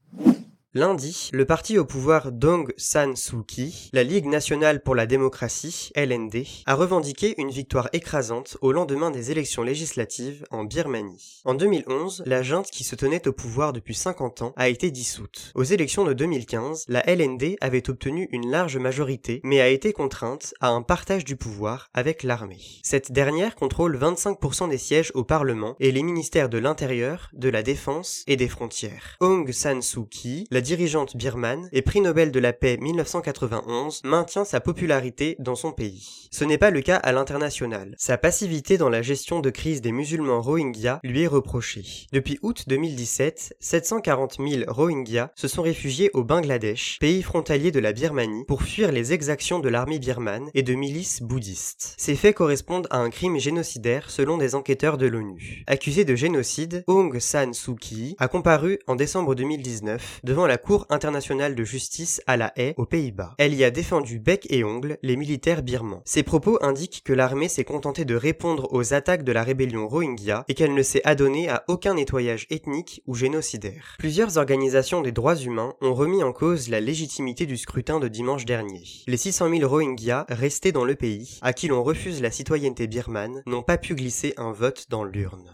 Lundi, 0.78 1.30
le 1.32 1.46
parti 1.46 1.78
au 1.80 1.86
pouvoir 1.86 2.34
Dong 2.34 2.74
San 2.76 3.16
Suu 3.16 3.46
Kyi, 3.48 3.90
la 3.94 4.04
Ligue 4.04 4.26
nationale 4.26 4.84
pour 4.84 4.94
la 4.94 5.06
démocratie, 5.06 5.90
LND, 5.96 6.44
a 6.66 6.76
revendiqué 6.76 7.34
une 7.38 7.50
victoire 7.50 7.88
écrasante 7.94 8.58
au 8.60 8.74
lendemain 8.74 9.10
des 9.10 9.32
élections 9.32 9.64
législatives 9.64 10.46
en 10.52 10.66
Birmanie. 10.66 11.40
En 11.46 11.54
2011, 11.54 12.24
la 12.26 12.44
junte 12.44 12.70
qui 12.70 12.84
se 12.84 12.98
tenait 12.98 13.26
au 13.26 13.32
pouvoir 13.32 13.72
depuis 13.72 13.96
50 13.96 14.42
ans 14.42 14.54
a 14.58 14.68
été 14.68 14.92
dissoute. 14.92 15.54
Aux 15.56 15.64
élections 15.64 16.04
de 16.04 16.12
2015, 16.12 16.84
la 16.90 17.10
LND 17.10 17.56
avait 17.62 17.90
obtenu 17.90 18.28
une 18.34 18.52
large 18.52 18.76
majorité 18.76 19.40
mais 19.46 19.62
a 19.62 19.70
été 19.70 19.94
contrainte 19.94 20.56
à 20.60 20.72
un 20.72 20.82
partage 20.82 21.24
du 21.24 21.38
pouvoir 21.38 21.88
avec 21.94 22.22
l'armée. 22.22 22.60
Cette 22.84 23.14
dernière 23.14 23.56
contrôle 23.56 23.98
25% 23.98 24.68
des 24.68 24.78
sièges 24.78 25.14
au 25.16 25.24
Parlement 25.24 25.78
et 25.80 25.94
les 25.94 26.04
ministères 26.04 26.50
de 26.50 26.58
l'Intérieur, 26.58 27.30
de 27.32 27.48
la 27.48 27.64
Défense 27.64 28.26
et 28.28 28.36
des 28.36 28.50
Frontières. 28.50 29.16
Aung 29.22 29.50
San 29.54 29.82
Suu 29.82 30.06
Kyi, 30.12 30.44
dirigeante 30.66 31.16
birmane 31.16 31.70
et 31.72 31.84
prix 31.84 32.02
Nobel 32.02 32.32
de 32.32 32.40
la 32.40 32.52
paix 32.52 32.78
1991, 32.82 34.02
maintient 34.04 34.46
sa 34.46 34.60
popularité 34.60 35.36
dans 35.38 35.54
son 35.54 35.72
pays. 35.72 36.28
Ce 36.32 36.44
n'est 36.44 36.58
pas 36.58 36.72
le 36.72 36.82
cas 36.82 36.98
à 36.98 37.12
l'international. 37.12 37.94
Sa 37.98 38.18
passivité 38.18 38.78
dans 38.78 38.90
la 38.90 39.04
gestion 39.04 39.40
de 39.40 39.52
crise 39.52 39.82
des 39.82 39.92
musulmans 39.92 40.42
Rohingyas 40.42 41.00
lui 41.04 41.22
est 41.22 41.28
reprochée. 41.28 41.86
Depuis 42.12 42.40
août 42.42 42.64
2017, 42.68 43.56
740 43.60 44.38
000 44.40 44.64
Rohingyas 44.68 45.30
se 45.36 45.48
sont 45.48 45.62
réfugiés 45.62 46.10
au 46.14 46.24
Bangladesh, 46.24 46.98
pays 47.00 47.22
frontalier 47.22 47.72
de 47.72 47.80
la 47.80 47.94
Birmanie, 47.94 48.46
pour 48.46 48.64
fuir 48.64 48.92
les 48.92 49.14
exactions 49.14 49.60
de 49.60 49.70
l'armée 49.70 50.00
birmane 50.00 50.50
et 50.56 50.64
de 50.64 50.74
milices 50.74 51.22
bouddhistes. 51.22 51.94
Ces 51.98 52.16
faits 52.16 52.36
correspondent 52.36 52.88
à 52.90 52.98
un 52.98 53.12
crime 53.12 53.40
génocidaire 53.40 54.10
selon 54.10 54.38
des 54.38 54.56
enquêteurs 54.56 54.98
de 54.98 55.06
l'ONU. 55.06 55.64
Accusé 55.68 56.06
de 56.06 56.16
génocide, 56.16 56.84
Aung 56.88 57.20
San 57.20 57.54
Suu 57.54 57.76
Kyi 57.76 58.16
a 58.18 58.28
comparu 58.28 58.80
en 58.88 58.96
décembre 58.96 59.36
2019 59.36 60.22
devant 60.24 60.48
la 60.48 60.55
la 60.56 60.60
Cour 60.60 60.86
internationale 60.90 61.54
de 61.54 61.66
justice 61.66 62.22
à 62.28 62.38
La 62.38 62.54
Haye, 62.56 62.76
aux 62.78 62.86
Pays-Bas. 62.86 63.36
Elle 63.40 63.54
y 63.54 63.66
a 63.66 63.72
défendu 63.72 64.20
bec 64.20 64.48
et 64.50 64.64
ongle 64.64 64.98
les 65.02 65.18
militaires 65.18 65.64
birmans. 65.64 66.02
Ses 66.06 66.24
propos 66.24 66.58
indiquent 66.62 67.02
que 67.04 67.12
l'armée 67.12 67.50
s'est 67.50 67.66
contentée 67.66 68.06
de 68.06 68.16
répondre 68.16 68.70
aux 68.72 68.94
attaques 68.94 69.26
de 69.26 69.34
la 69.34 69.44
rébellion 69.44 69.86
Rohingya 69.86 70.46
et 70.48 70.54
qu'elle 70.54 70.74
ne 70.74 70.82
s'est 70.82 71.02
adonnée 71.04 71.50
à 71.50 71.66
aucun 71.68 71.96
nettoyage 71.96 72.48
ethnique 72.52 73.04
ou 73.06 73.16
génocidaire. 73.16 73.98
Plusieurs 74.00 74.38
organisations 74.38 75.02
des 75.02 75.12
droits 75.12 75.36
humains 75.36 75.74
ont 75.82 75.94
remis 75.94 76.24
en 76.24 76.32
cause 76.32 76.70
la 76.70 76.80
légitimité 76.80 77.46
du 77.46 77.58
scrutin 77.58 78.00
de 78.00 78.08
dimanche 78.08 78.46
dernier. 78.46 78.86
Les 79.08 79.18
600 79.18 79.50
000 79.50 79.70
Rohingyas 79.70 80.26
restés 80.30 80.72
dans 80.72 80.86
le 80.86 80.96
pays, 80.96 81.38
à 81.42 81.52
qui 81.52 81.68
l'on 81.68 81.84
refuse 81.84 82.22
la 82.22 82.32
citoyenneté 82.32 82.88
birmane, 82.88 83.44
n'ont 83.46 83.62
pas 83.62 83.78
pu 83.78 83.94
glisser 83.94 84.34
un 84.38 84.54
vote 84.54 84.86
dans 84.90 85.04
l'urne. 85.04 85.52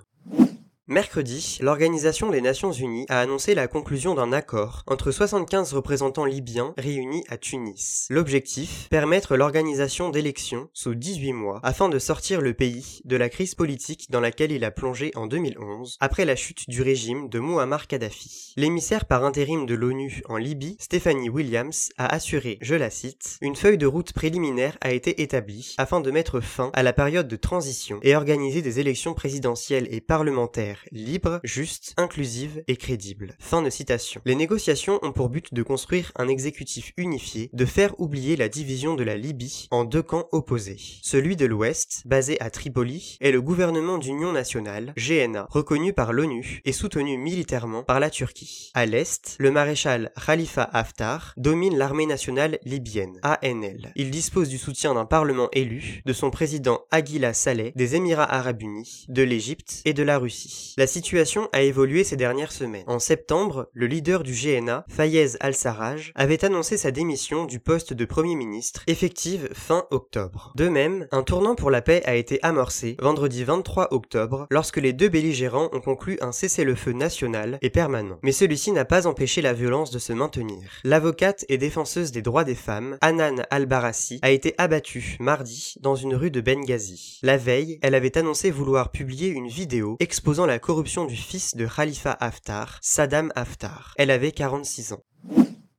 Mercredi, 0.91 1.57
l'Organisation 1.61 2.31
des 2.31 2.41
Nations 2.41 2.73
Unies 2.73 3.05
a 3.07 3.21
annoncé 3.21 3.55
la 3.55 3.69
conclusion 3.69 4.13
d'un 4.13 4.33
accord 4.33 4.83
entre 4.87 5.11
75 5.11 5.71
représentants 5.71 6.25
libyens 6.25 6.73
réunis 6.77 7.23
à 7.29 7.37
Tunis. 7.37 8.07
L'objectif, 8.09 8.89
permettre 8.89 9.37
l'organisation 9.37 10.09
d'élections 10.09 10.67
sous 10.73 10.93
18 10.93 11.31
mois 11.31 11.61
afin 11.63 11.87
de 11.87 11.97
sortir 11.97 12.41
le 12.41 12.53
pays 12.53 12.99
de 13.05 13.15
la 13.15 13.29
crise 13.29 13.55
politique 13.55 14.11
dans 14.11 14.19
laquelle 14.19 14.51
il 14.51 14.65
a 14.65 14.71
plongé 14.71 15.13
en 15.15 15.27
2011 15.27 15.95
après 16.01 16.25
la 16.25 16.35
chute 16.35 16.69
du 16.69 16.81
régime 16.81 17.29
de 17.29 17.39
Muammar 17.39 17.87
Kadhafi. 17.87 18.53
L'émissaire 18.57 19.05
par 19.05 19.23
intérim 19.23 19.65
de 19.65 19.75
l'ONU 19.75 20.21
en 20.27 20.35
Libye, 20.35 20.75
Stephanie 20.77 21.29
Williams, 21.29 21.91
a 21.97 22.13
assuré, 22.13 22.57
je 22.59 22.75
la 22.75 22.89
cite, 22.89 23.37
une 23.39 23.55
feuille 23.55 23.77
de 23.77 23.87
route 23.87 24.11
préliminaire 24.11 24.77
a 24.81 24.91
été 24.91 25.21
établie 25.21 25.73
afin 25.77 26.01
de 26.01 26.11
mettre 26.11 26.41
fin 26.41 26.69
à 26.73 26.83
la 26.83 26.91
période 26.91 27.29
de 27.29 27.37
transition 27.37 28.01
et 28.03 28.13
organiser 28.13 28.61
des 28.61 28.81
élections 28.81 29.13
présidentielles 29.13 29.87
et 29.89 30.01
parlementaires 30.01 30.80
libre, 30.91 31.39
juste, 31.43 31.93
inclusive 31.97 32.63
et 32.67 32.77
crédible. 32.77 33.35
Fin 33.39 33.61
de 33.61 33.69
citation. 33.69 34.21
Les 34.25 34.35
négociations 34.35 34.99
ont 35.01 35.11
pour 35.11 35.29
but 35.29 35.53
de 35.53 35.63
construire 35.63 36.11
un 36.15 36.27
exécutif 36.27 36.93
unifié, 36.97 37.49
de 37.53 37.65
faire 37.65 37.99
oublier 37.99 38.35
la 38.35 38.49
division 38.49 38.95
de 38.95 39.03
la 39.03 39.17
Libye 39.17 39.67
en 39.71 39.83
deux 39.83 40.01
camps 40.01 40.27
opposés. 40.31 40.77
Celui 41.01 41.35
de 41.35 41.45
l'Ouest, 41.45 42.03
basé 42.05 42.39
à 42.41 42.49
Tripoli, 42.49 43.17
est 43.21 43.31
le 43.31 43.41
gouvernement 43.41 43.97
d'union 43.97 44.31
nationale, 44.31 44.93
GNA, 44.97 45.47
reconnu 45.49 45.93
par 45.93 46.13
l'ONU 46.13 46.61
et 46.65 46.71
soutenu 46.71 47.17
militairement 47.17 47.83
par 47.83 47.99
la 47.99 48.09
Turquie. 48.09 48.71
À 48.73 48.85
l'Est, 48.85 49.35
le 49.39 49.51
maréchal 49.51 50.11
Khalifa 50.25 50.63
Haftar 50.63 51.33
domine 51.37 51.77
l'armée 51.77 52.05
nationale 52.05 52.59
libyenne, 52.65 53.19
ANL. 53.23 53.91
Il 53.95 54.11
dispose 54.11 54.49
du 54.49 54.57
soutien 54.57 54.93
d'un 54.93 55.05
parlement 55.05 55.49
élu, 55.53 56.01
de 56.05 56.13
son 56.13 56.29
président 56.29 56.81
Aguila 56.91 57.33
Saleh, 57.33 57.73
des 57.75 57.95
Émirats 57.95 58.31
arabes 58.33 58.61
unis, 58.61 59.05
de 59.09 59.23
l'Égypte 59.23 59.81
et 59.85 59.93
de 59.93 60.03
la 60.03 60.17
Russie. 60.17 60.60
La 60.77 60.87
situation 60.87 61.49
a 61.53 61.61
évolué 61.61 62.03
ces 62.03 62.15
dernières 62.15 62.51
semaines. 62.51 62.83
En 62.87 62.99
septembre, 62.99 63.69
le 63.73 63.87
leader 63.87 64.23
du 64.23 64.33
GNA, 64.33 64.85
Fayez 64.89 65.29
al-Sarraj, 65.39 66.11
avait 66.15 66.45
annoncé 66.45 66.77
sa 66.77 66.91
démission 66.91 67.45
du 67.45 67.59
poste 67.59 67.93
de 67.93 68.05
Premier 68.05 68.35
ministre, 68.35 68.83
effective 68.87 69.49
fin 69.53 69.85
octobre. 69.91 70.53
De 70.55 70.69
même, 70.69 71.07
un 71.11 71.23
tournant 71.23 71.55
pour 71.55 71.71
la 71.71 71.81
paix 71.81 72.01
a 72.05 72.15
été 72.15 72.39
amorcé 72.41 72.97
vendredi 72.99 73.43
23 73.43 73.93
octobre 73.93 74.47
lorsque 74.49 74.77
les 74.77 74.93
deux 74.93 75.09
belligérants 75.09 75.69
ont 75.73 75.81
conclu 75.81 76.17
un 76.21 76.31
cessez-le-feu 76.31 76.93
national 76.93 77.57
et 77.61 77.69
permanent. 77.69 78.19
Mais 78.21 78.31
celui-ci 78.31 78.71
n'a 78.71 78.85
pas 78.85 79.07
empêché 79.07 79.41
la 79.41 79.53
violence 79.53 79.91
de 79.91 79.99
se 79.99 80.13
maintenir. 80.13 80.71
L'avocate 80.83 81.45
et 81.49 81.57
défenseuse 81.57 82.11
des 82.11 82.21
droits 82.21 82.43
des 82.43 82.55
femmes, 82.55 82.97
Anan 83.01 83.43
al-Barassi, 83.49 84.19
a 84.21 84.31
été 84.31 84.55
abattue 84.57 85.17
mardi 85.19 85.75
dans 85.79 85.95
une 85.95 86.15
rue 86.15 86.31
de 86.31 86.41
Benghazi. 86.41 87.19
La 87.23 87.37
veille, 87.37 87.79
elle 87.81 87.95
avait 87.95 88.17
annoncé 88.17 88.51
vouloir 88.51 88.91
publier 88.91 89.29
une 89.29 89.47
vidéo 89.47 89.97
exposant 89.99 90.45
la 90.45 90.50
corruption 90.59 91.05
du 91.05 91.15
fils 91.15 91.55
de 91.55 91.67
Khalifa 91.67 92.17
Haftar, 92.19 92.79
Saddam 92.81 93.31
Haftar. 93.35 93.93
Elle 93.97 94.11
avait 94.11 94.31
46 94.31 94.93
ans. 94.93 95.03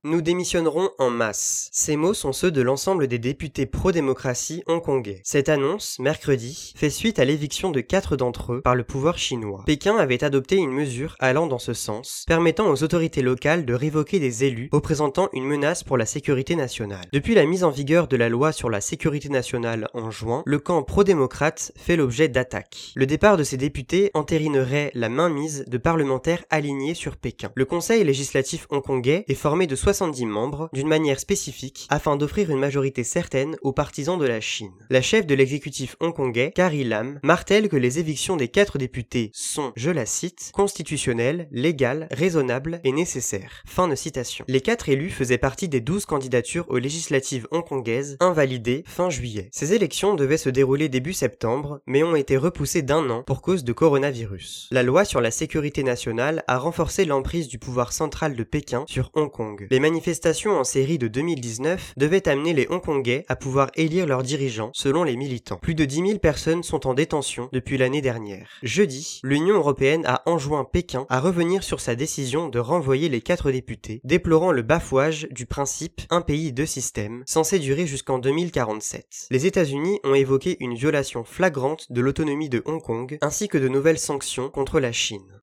Nous 0.05 0.21
démissionnerons 0.21 0.91
en 0.99 1.11
masse. 1.11 1.69
Ces 1.71 1.95
mots 1.95 2.13
sont 2.13 2.33
ceux 2.33 2.51
de 2.51 2.61
l'ensemble 2.61 3.07
des 3.07 3.21
députés 3.21 3.67
pro-démocratie 3.67 4.65
hongkongais. 4.67 5.21
Cette 5.23 5.49
annonce, 5.49 6.01
mercredi, 6.01 6.73
fait 6.75 6.91
suite 6.91 7.21
à 7.21 7.25
l'éviction 7.25 7.71
de 7.71 7.81
quatre 7.81 8.17
d'entre 8.17 8.55
eux 8.55 8.63
par 8.63 8.75
le 8.75 8.83
pouvoir 8.83 9.17
chinois. 9.17 9.63
Pékin 9.65 9.97
avait 9.97 10.25
adopté 10.25 10.57
une 10.57 10.73
mesure 10.73 11.15
allant 11.21 11.47
dans 11.47 11.61
ce 11.61 11.73
sens, 11.73 12.25
permettant 12.27 12.69
aux 12.69 12.83
autorités 12.83 13.23
locales 13.23 13.65
de 13.65 13.75
révoquer 13.75 14.19
des 14.19 14.43
élus 14.43 14.71
représentant 14.73 15.29
une 15.35 15.45
menace 15.45 15.85
pour 15.85 15.97
la 15.97 16.05
sécurité 16.05 16.57
nationale. 16.57 17.07
Depuis 17.13 17.37
la 17.37 17.47
mise 17.47 17.63
en 17.63 17.71
vigueur 17.71 18.09
de 18.09 18.17
la 18.17 18.29
loi 18.29 18.51
sur 18.51 18.71
la 18.71 18.81
sécurité 18.81 19.29
nationale 19.29 19.89
en 19.95 20.11
juin, 20.11 20.43
le 20.47 20.59
camp 20.59 20.83
pro-démocrate 20.83 21.71
fait 21.77 21.95
l'objet 21.95 22.27
d'attaques. 22.27 22.91
Le 22.97 23.07
départ 23.07 23.37
de 23.37 23.45
ces 23.45 23.57
députés 23.57 24.11
entérinerait 24.15 24.91
la 24.95 25.09
mainmise 25.09 25.65
de 25.69 25.79
parlementaires 25.79 26.43
alignés 26.51 26.95
sur 26.95 27.17
Pékin. 27.17 27.53
Le 27.55 27.67
conseil 27.67 28.03
législatif 28.03 28.67
hongkongais 28.71 29.25
est 29.29 29.35
formé 29.35 29.69
de 29.69 29.77
70 29.93 30.25
membres 30.25 30.71
d'une 30.73 30.89
manière 30.89 31.21
spécifique 31.21 31.87
afin 31.91 32.17
d'offrir 32.17 32.51
une 32.51 32.59
majorité 32.59 33.05
certaine 33.05 33.57
aux 33.61 33.73
partisans 33.73 34.19
de 34.19 34.25
la 34.25 34.41
Chine. 34.41 34.73
La 34.89 35.03
chef 35.03 35.27
de 35.27 35.35
l'exécutif 35.35 35.97
hongkongais, 36.01 36.51
Carrie 36.55 36.85
Lam, 36.85 37.21
martèle 37.23 37.69
que 37.69 37.77
les 37.77 37.99
évictions 37.99 38.37
des 38.37 38.49
quatre 38.49 38.79
députés 38.79 39.31
sont, 39.35 39.73
je 39.77 39.91
la 39.91 40.07
cite, 40.07 40.51
constitutionnelles, 40.55 41.47
légales, 41.53 42.09
raisonnables 42.11 42.81
et 42.85 42.93
nécessaires. 42.93 43.63
Fin 43.67 43.87
de 43.87 43.95
citation. 43.95 44.47
Les 44.49 44.63
quatre 44.63 44.89
élus 44.89 45.11
faisaient 45.11 45.37
partie 45.37 45.69
des 45.69 45.83
12 45.83 46.07
candidatures 46.07 46.65
aux 46.69 46.79
législatives 46.79 47.47
hongkongaises 47.51 48.17
invalidées 48.21 48.85
fin 48.87 49.11
juillet. 49.11 49.51
Ces 49.53 49.75
élections 49.75 50.15
devaient 50.15 50.39
se 50.39 50.49
dérouler 50.49 50.89
début 50.89 51.13
septembre, 51.13 51.81
mais 51.87 52.03
ont 52.03 52.17
été 52.17 52.39
repoussées 52.39 52.83
d'un 52.83 53.11
an 53.11 53.25
pour 53.25 53.43
cause 53.43 53.63
de 53.63 53.75
coronavirus. 53.75 54.69
La 54.71 54.83
loi 54.83 55.05
sur 55.05 55.21
la 55.21 55.31
sécurité 55.31 55.83
nationale 55.83 56.45
a 56.49 56.57
renforcé 56.57 57.05
l'emprise 57.05 57.49
du 57.49 57.59
pouvoir 57.59 57.93
central 57.93 58.37
de 58.37 58.43
Pékin 58.43 58.85
sur 58.89 59.11
Hong 59.15 59.31
Kong 59.31 59.67
manifestations 59.83 60.53
en 60.53 60.63
série 60.63 60.97
de 60.97 61.09
2019 61.09 61.95
devaient 61.97 62.29
amener 62.29 62.53
les 62.53 62.69
Hongkongais 62.71 63.25
à 63.29 63.35
pouvoir 63.35 63.69
élire 63.75 64.07
leurs 64.07 64.23
dirigeants, 64.23 64.71
selon 64.75 65.03
les 65.03 65.17
militants. 65.17 65.59
Plus 65.61 65.75
de 65.75 65.85
10 65.85 65.97
000 66.07 66.19
personnes 66.21 66.63
sont 66.63 66.87
en 66.87 66.95
détention 66.95 67.49
depuis 67.53 67.79
l'année 67.79 68.01
dernière. 68.01 68.49
Jeudi, 68.63 69.21
l'Union 69.25 69.57
européenne 69.57 70.07
a 70.07 70.23
enjoint 70.27 70.65
Pékin 70.65 71.05
à 71.09 71.19
revenir 71.19 71.65
sur 71.65 71.81
sa 71.81 71.97
décision 71.97 72.49
de 72.49 72.61
renvoyer 72.61 73.09
les 73.09 73.21
quatre 73.21 73.51
députés, 73.51 74.01
déplorant 74.05 74.53
le 74.53 74.63
bafouage 74.63 75.27
du 75.33 75.47
principe 75.47 76.03
un 76.11 76.21
pays, 76.21 76.53
deux 76.53 76.65
systèmes, 76.65 77.25
censé 77.27 77.59
durer 77.59 77.87
jusqu'en 77.87 78.21
2047. 78.21 79.27
Les 79.33 79.47
États-Unis 79.47 79.99
ont 80.05 80.15
évoqué 80.15 80.57
une 80.61 80.77
violation 80.77 81.25
flagrante 81.25 81.91
de 81.91 82.01
l'autonomie 82.01 82.49
de 82.49 82.63
Hong 82.67 82.81
Kong, 82.81 83.19
ainsi 83.21 83.49
que 83.49 83.59
de 83.59 83.69
nouvelles 83.69 83.99
sanctions 83.99 84.49
contre 84.49 84.79
la 84.79 84.93
Chine. 84.93 85.43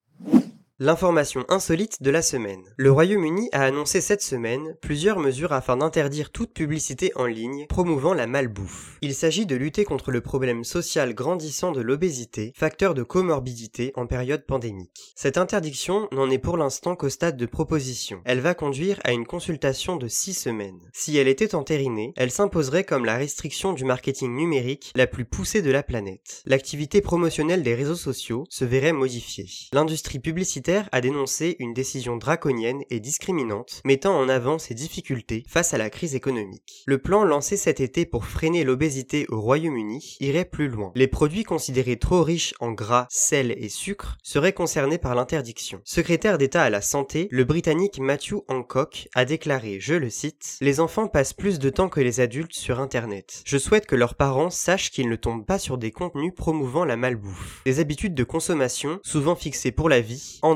L'information 0.81 1.43
insolite 1.49 2.01
de 2.01 2.09
la 2.09 2.21
semaine. 2.21 2.63
Le 2.77 2.89
Royaume-Uni 2.89 3.49
a 3.51 3.63
annoncé 3.63 3.99
cette 3.99 4.21
semaine 4.21 4.77
plusieurs 4.81 5.19
mesures 5.19 5.51
afin 5.51 5.75
d'interdire 5.75 6.31
toute 6.31 6.53
publicité 6.53 7.11
en 7.15 7.25
ligne 7.25 7.65
promouvant 7.67 8.13
la 8.13 8.27
malbouffe. 8.27 8.97
Il 9.01 9.13
s'agit 9.13 9.45
de 9.45 9.57
lutter 9.57 9.83
contre 9.83 10.09
le 10.11 10.21
problème 10.21 10.63
social 10.63 11.13
grandissant 11.13 11.73
de 11.73 11.81
l'obésité, 11.81 12.53
facteur 12.55 12.93
de 12.93 13.03
comorbidité 13.03 13.91
en 13.97 14.07
période 14.07 14.45
pandémique. 14.45 15.11
Cette 15.17 15.37
interdiction 15.37 16.07
n'en 16.13 16.29
est 16.29 16.37
pour 16.37 16.55
l'instant 16.55 16.95
qu'au 16.95 17.09
stade 17.09 17.35
de 17.35 17.45
proposition. 17.45 18.21
Elle 18.23 18.39
va 18.39 18.53
conduire 18.53 19.01
à 19.03 19.11
une 19.11 19.25
consultation 19.25 19.97
de 19.97 20.07
six 20.07 20.33
semaines. 20.33 20.79
Si 20.93 21.17
elle 21.17 21.27
était 21.27 21.55
entérinée, 21.55 22.13
elle 22.15 22.31
s'imposerait 22.31 22.85
comme 22.85 23.03
la 23.03 23.17
restriction 23.17 23.73
du 23.73 23.83
marketing 23.83 24.33
numérique 24.33 24.93
la 24.95 25.07
plus 25.07 25.25
poussée 25.25 25.61
de 25.61 25.71
la 25.71 25.83
planète. 25.83 26.41
L'activité 26.45 27.01
promotionnelle 27.01 27.63
des 27.63 27.75
réseaux 27.75 27.95
sociaux 27.95 28.45
se 28.49 28.63
verrait 28.63 28.93
modifiée. 28.93 29.49
L'industrie 29.73 30.19
publicitaire 30.19 30.68
a 30.91 31.01
dénoncé 31.01 31.55
une 31.59 31.73
décision 31.73 32.17
draconienne 32.17 32.83
et 32.89 32.99
discriminante, 32.99 33.81
mettant 33.85 34.17
en 34.17 34.29
avant 34.29 34.59
ses 34.59 34.73
difficultés 34.73 35.43
face 35.47 35.73
à 35.73 35.77
la 35.77 35.89
crise 35.89 36.15
économique. 36.15 36.83
Le 36.85 36.97
plan 36.97 37.23
lancé 37.23 37.57
cet 37.57 37.79
été 37.79 38.05
pour 38.05 38.25
freiner 38.25 38.63
l'obésité 38.63 39.25
au 39.29 39.39
Royaume-Uni 39.41 40.17
irait 40.19 40.45
plus 40.45 40.67
loin. 40.67 40.91
Les 40.95 41.07
produits 41.07 41.43
considérés 41.43 41.97
trop 41.97 42.23
riches 42.23 42.53
en 42.59 42.71
gras, 42.71 43.07
sel 43.09 43.51
et 43.57 43.69
sucre 43.69 44.17
seraient 44.23 44.53
concernés 44.53 44.97
par 44.97 45.15
l'interdiction. 45.15 45.81
Secrétaire 45.83 46.37
d'État 46.37 46.63
à 46.63 46.69
la 46.69 46.81
santé, 46.81 47.27
le 47.31 47.43
Britannique 47.43 47.99
Matthew 47.99 48.43
Hancock 48.47 49.07
a 49.15 49.25
déclaré, 49.25 49.79
je 49.79 49.95
le 49.95 50.09
cite, 50.09 50.57
Les 50.61 50.79
enfants 50.79 51.07
passent 51.07 51.33
plus 51.33 51.59
de 51.59 51.69
temps 51.69 51.89
que 51.89 52.01
les 52.01 52.19
adultes 52.19 52.53
sur 52.53 52.79
Internet. 52.79 53.41
Je 53.45 53.57
souhaite 53.57 53.85
que 53.85 53.95
leurs 53.95 54.15
parents 54.15 54.49
sachent 54.49 54.91
qu'ils 54.91 55.09
ne 55.09 55.15
tombent 55.15 55.45
pas 55.45 55.59
sur 55.59 55.77
des 55.77 55.91
contenus 55.91 56.33
promouvant 56.35 56.85
la 56.85 56.97
malbouffe. 56.97 57.61
Les 57.65 57.79
habitudes 57.79 58.15
de 58.15 58.23
consommation, 58.23 58.99
souvent 59.03 59.35
fixées 59.35 59.71
pour 59.71 59.89
la 59.89 60.01
vie, 60.01 60.39
en 60.41 60.55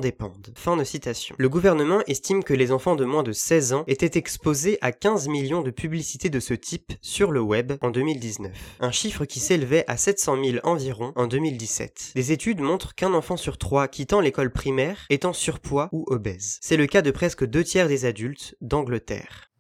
Fin 0.56 0.76
de 0.76 0.84
citation. 0.84 1.36
Le 1.38 1.50
gouvernement 1.50 2.02
estime 2.08 2.44
que 2.44 2.54
les 2.54 2.72
enfants 2.72 2.96
de 2.96 3.06
moins 3.06 3.24
de 3.24 3.32
16 3.32 3.74
ans 3.74 3.84
étaient 3.88 4.18
exposés 4.18 4.78
à 4.82 4.92
15 4.92 5.28
millions 5.28 5.62
de 5.62 5.72
publicités 5.72 6.30
de 6.30 6.40
ce 6.40 6.54
type 6.54 6.94
sur 7.02 7.32
le 7.32 7.42
web 7.42 7.74
en 7.82 7.90
2019. 7.90 8.52
Un 8.80 8.92
chiffre 8.92 9.26
qui 9.26 9.40
s'élevait 9.40 9.86
à 9.88 9.98
700 9.98 10.44
000 10.44 10.58
environ 10.64 11.14
en 11.16 11.28
2017. 11.28 12.12
Des 12.16 12.32
études 12.32 12.60
montrent 12.60 12.96
qu'un 12.96 13.14
enfant 13.14 13.38
sur 13.38 13.58
trois 13.58 13.88
quittant 13.88 14.20
l'école 14.20 14.52
primaire 14.52 15.06
est 15.10 15.26
en 15.26 15.34
surpoids 15.34 15.90
ou 15.92 16.06
obèse. 16.08 16.60
C'est 16.62 16.78
le 16.78 16.88
cas 16.88 17.02
de 17.02 17.12
presque 17.12 17.46
deux 17.46 17.64
tiers 17.64 17.88
des 17.88 18.06
adultes 18.06 18.56
d'Angleterre. 18.62 19.52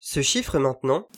Ce 0.00 0.22
chiffre 0.22 0.58
maintenant 0.58 1.08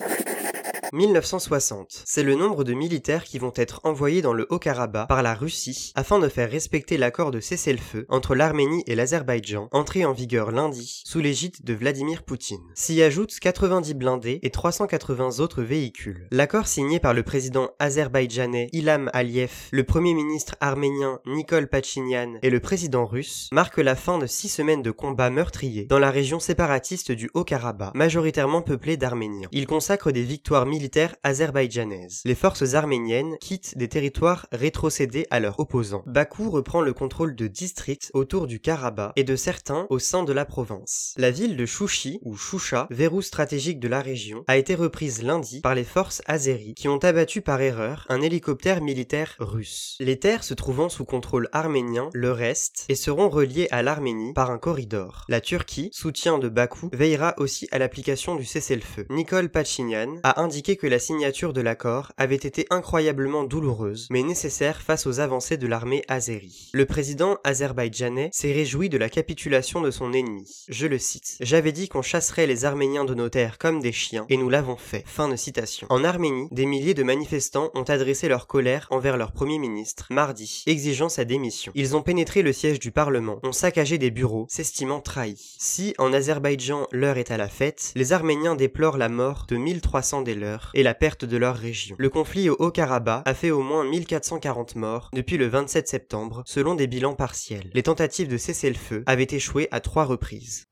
1960. 0.93 2.03
C'est 2.05 2.23
le 2.23 2.35
nombre 2.35 2.65
de 2.65 2.73
militaires 2.73 3.25
qui 3.25 3.39
vont 3.39 3.53
être 3.57 3.81
envoyés 3.85 4.23
dans 4.23 4.33
le 4.33 4.47
Haut-Karabakh 4.51 5.09
par 5.09 5.23
la 5.23 5.35
Russie 5.35 5.93
afin 5.95 6.19
de 6.19 6.29
faire 6.29 6.51
respecter 6.51 6.97
l'accord 6.97 7.31
de 7.31 7.41
cessez-le-feu 7.41 8.07
entre 8.09 8.35
l'Arménie 8.35 8.83
et 8.87 8.95
l'Azerbaïdjan, 8.95 9.69
entré 9.73 10.05
en 10.05 10.13
vigueur 10.13 10.51
lundi 10.51 11.03
sous 11.05 11.21
l'égide 11.21 11.57
de 11.63 11.75
Vladimir 11.75 12.23
Poutine. 12.23 12.63
S'y 12.75 13.03
ajoutent 13.03 13.39
90 13.39 13.95
blindés 13.95 14.41
et 14.43 14.51
380 14.51 15.41
autres 15.41 15.63
véhicules. 15.63 16.27
L'accord 16.31 16.67
signé 16.67 17.01
par 17.01 17.15
le 17.15 17.23
président 17.23 17.71
azerbaïdjanais 17.79 18.69
Ilham 18.73 19.11
Aliyev, 19.13 19.53
le 19.71 19.85
premier 19.85 20.15
ministre 20.15 20.57
arménien 20.61 21.21
Nikol 21.27 21.69
Pachinian 21.69 22.35
et 22.43 22.51
le 22.51 22.61
président 22.61 23.05
russe 23.05 23.49
marque 23.53 23.79
la 23.79 23.95
fin 23.95 24.19
de 24.19 24.27
six 24.27 24.49
semaines 24.49 24.83
de 24.83 24.91
combats 24.91 25.31
meurtriers 25.31 25.85
dans 25.85 25.99
la 25.99 26.11
région 26.11 26.41
séparatiste 26.41 27.13
du 27.13 27.31
Haut-Karabakh, 27.35 27.95
majoritairement 27.95 28.63
peuplée 28.63 28.97
d'Arméniens. 28.97 29.49
Il 29.53 29.67
consacre 29.67 30.13
des 30.13 30.23
victoires 30.23 30.65
militaires 30.65 30.78
militaire 30.79 31.17
azerbaïdjanaise. 31.25 32.21
Les 32.25 32.37
forces 32.37 32.75
arméniennes 32.75 33.37
quittent 33.41 33.77
des 33.77 33.89
territoires 33.89 34.47
rétrocédés 34.53 35.27
à 35.29 35.41
leurs 35.41 35.59
opposants. 35.59 36.05
Bakou 36.07 36.51
reprend 36.51 36.83
le 36.83 36.93
contrôle 36.93 37.35
de 37.35 37.49
districts 37.49 38.13
autour 38.15 38.47
du 38.47 38.61
Karabakh 38.61 39.11
et 39.17 39.25
de 39.25 39.35
certains 39.35 39.89
au 39.91 39.99
sein 39.99 40.23
de 40.23 40.33
la 40.33 40.45
province. 40.45 41.15
La 41.17 41.33
ville 41.33 41.57
de 41.57 41.67
Chouchi, 41.67 42.21
ou 42.23 42.37
Choucha, 42.37 42.87
verrou 42.91 43.23
stratégique 43.23 43.81
de 43.81 43.89
la 43.89 44.01
région, 44.01 44.45
a 44.47 44.57
été 44.57 44.77
reprise 44.77 45.25
lundi 45.25 45.63
par 45.63 45.75
les 45.75 45.83
forces 45.83 46.23
azéries 46.27 46.75
qui 46.75 46.87
ont 46.87 46.99
abattu 46.99 47.41
par 47.41 47.61
erreur 47.61 48.07
un 48.09 48.21
hélicoptère 48.21 48.81
militaire 48.81 49.35
russe. 49.41 49.97
Les 49.99 50.21
terres 50.21 50.45
se 50.45 50.55
trouvant 50.55 50.89
sous 50.89 51.05
contrôle 51.05 51.49
arménien 51.51 52.09
le 52.13 52.31
restent 52.31 52.85
et 52.89 52.95
seront 52.95 53.31
reliées 53.31 53.67
à 53.73 53.83
l'Arménie 53.83 54.33
par 54.33 54.53
un 54.53 54.59
corridor. 54.59 55.25
La 55.29 55.41
Turquie, 55.41 55.91
soutien 55.93 56.39
de 56.39 56.49
Bakou, 56.49 56.89
veillera 56.93 57.35
aussi 57.39 57.67
à 57.73 57.79
l'application 57.79 58.37
du 58.37 58.45
cessez-le-feu. 58.45 59.07
Nicole 59.11 59.49
Pachinian 59.49 60.21
a 60.23 60.41
indiqué 60.41 60.68
que 60.77 60.87
la 60.87 60.99
signature 60.99 61.53
de 61.53 61.61
l'accord 61.61 62.13
avait 62.17 62.37
été 62.37 62.67
incroyablement 62.71 63.45
douloureuse, 63.45 64.09
mais 64.11 64.23
nécessaire 64.23 64.83
face 64.83 65.07
aux 65.07 65.21
avancées 65.21 65.57
de 65.57 65.67
l'armée 65.67 66.05
azérie. 66.09 66.71
Le 66.73 66.85
président 66.85 67.39
azerbaïdjanais 67.45 68.31
s'est 68.33 68.53
réjoui 68.53 68.89
de 68.89 68.99
la 68.99 69.09
capitulation 69.09 69.81
de 69.81 69.91
son 69.91 70.13
ennemi. 70.13 70.65
Je 70.69 70.87
le 70.87 70.99
cite. 70.99 71.37
J'avais 71.41 71.73
dit 71.73 71.89
qu'on 71.89 72.03
chasserait 72.03 72.47
les 72.47 72.65
Arméniens 72.65 73.05
de 73.05 73.15
nos 73.15 73.29
terres 73.29 73.59
comme 73.59 73.81
des 73.81 73.93
chiens, 73.93 74.27
et 74.29 74.37
nous 74.37 74.51
l'avons 74.51 74.77
fait. 74.77 75.05
Fin 75.07 75.29
de 75.29 75.37
citation. 75.37 75.87
En 75.91 76.05
Arménie, 76.05 76.49
des 76.51 76.67
milliers 76.67 76.95
de 76.95 77.03
manifestants 77.03 77.71
ont 77.75 77.85
adressé 77.85 78.29
leur 78.29 78.47
colère 78.47 78.87
envers 78.91 79.17
leur 79.17 79.33
premier 79.33 79.59
ministre, 79.59 80.07
mardi, 80.11 80.65
exigeant 80.67 81.09
sa 81.09 81.25
démission. 81.25 81.73
Ils 81.75 81.97
ont 81.97 82.03
pénétré 82.03 82.43
le 82.43 82.53
siège 82.53 82.79
du 82.79 82.91
Parlement, 82.91 83.39
ont 83.43 83.53
saccagé 83.53 83.99
des 83.99 84.11
bureaux, 84.11 84.47
s'estimant 84.49 85.01
trahis. 85.01 85.57
Si, 85.59 85.95
en 85.99 86.13
Azerbaïdjan, 86.13 86.87
l'heure 86.93 87.19
est 87.19 87.31
à 87.31 87.37
la 87.37 87.49
fête, 87.49 87.93
les 87.95 88.13
Arméniens 88.13 88.55
déplorent 88.55 88.99
la 88.99 89.09
mort 89.09 89.47
de 89.49 89.57
1300 89.57 90.23
des 90.23 90.35
leurs 90.35 90.58
et 90.75 90.83
la 90.83 90.95
perte 90.95 91.25
de 91.25 91.37
leur 91.37 91.57
région. 91.57 91.97
Le 91.99 92.11
conflit 92.11 92.49
au 92.49 92.57
Haut-Karabakh 92.59 93.23
a 93.25 93.35
fait 93.35 93.51
au 93.51 93.63
moins 93.63 93.85
1440 93.85 94.77
morts 94.77 95.11
depuis 95.13 95.37
le 95.37 95.47
27 95.47 95.89
septembre, 95.89 96.43
selon 96.47 96.75
des 96.75 96.87
bilans 96.87 97.15
partiels. 97.15 97.71
Les 97.75 97.83
tentatives 97.83 98.29
de 98.29 98.37
cesser 98.37 98.69
le 98.69 98.77
feu 98.77 99.03
avaient 99.07 99.27
échoué 99.31 99.69
à 99.71 99.81
trois 99.81 100.05
reprises. 100.05 100.67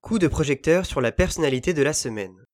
Coup 0.00 0.18
de 0.18 0.28
projecteur 0.28 0.86
sur 0.86 1.00
la 1.00 1.12
personnalité 1.12 1.74
de 1.74 1.82
la 1.82 1.92
semaine. 1.92 2.45